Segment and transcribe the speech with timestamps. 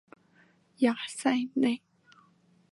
[0.79, 1.83] 雅塞内。